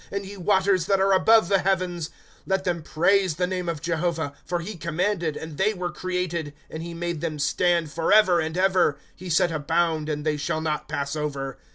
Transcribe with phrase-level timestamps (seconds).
[0.09, 2.09] And ye waters that are above the heavens.
[2.09, 2.11] ^
[2.47, 6.81] Let them praise the name of Jehovah; For he commanded, and they were created;^ And
[6.81, 10.87] he made them stand forever and ever; He set a bound, and they shall not
[10.89, 11.59] pass over.